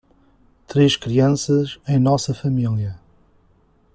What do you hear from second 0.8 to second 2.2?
crianças em